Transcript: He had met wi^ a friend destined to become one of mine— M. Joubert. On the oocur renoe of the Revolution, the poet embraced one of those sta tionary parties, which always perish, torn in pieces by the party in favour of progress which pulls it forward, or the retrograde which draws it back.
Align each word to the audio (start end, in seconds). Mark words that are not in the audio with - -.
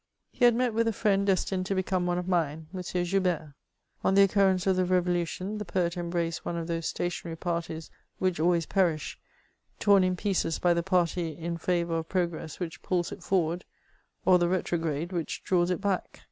He 0.31 0.45
had 0.45 0.55
met 0.55 0.73
wi^ 0.73 0.87
a 0.87 0.91
friend 0.93 1.27
destined 1.27 1.67
to 1.67 1.75
become 1.75 2.07
one 2.07 2.17
of 2.17 2.27
mine— 2.27 2.65
M. 2.73 2.81
Joubert. 3.03 3.53
On 4.03 4.15
the 4.15 4.27
oocur 4.27 4.51
renoe 4.51 4.65
of 4.65 4.75
the 4.75 4.83
Revolution, 4.85 5.59
the 5.59 5.63
poet 5.63 5.95
embraced 5.95 6.43
one 6.43 6.57
of 6.57 6.65
those 6.65 6.87
sta 6.87 7.03
tionary 7.07 7.39
parties, 7.39 7.91
which 8.17 8.39
always 8.39 8.65
perish, 8.65 9.19
torn 9.77 10.03
in 10.03 10.15
pieces 10.15 10.57
by 10.57 10.73
the 10.73 10.81
party 10.81 11.37
in 11.37 11.55
favour 11.55 11.99
of 11.99 12.09
progress 12.09 12.59
which 12.59 12.81
pulls 12.81 13.11
it 13.11 13.21
forward, 13.21 13.63
or 14.25 14.39
the 14.39 14.49
retrograde 14.49 15.11
which 15.11 15.43
draws 15.43 15.69
it 15.69 15.79
back. 15.81 16.19